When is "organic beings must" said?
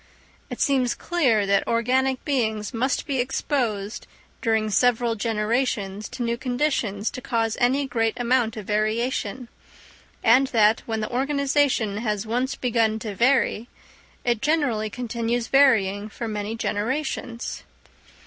1.67-3.05